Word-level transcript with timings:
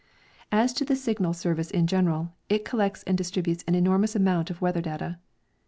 As 0.51 0.73
to 0.73 0.83
the 0.83 0.95
Signal 0.95 1.31
service 1.31 1.69
in 1.69 1.85
general, 1.85 2.33
it 2.49 2.65
collects 2.65 3.03
and 3.03 3.15
distributes 3.15 3.63
an 3.67 3.75
enormous 3.75 4.15
amount 4.15 4.49
of 4.49 4.59
weather 4.59 4.81
data. 4.81 5.19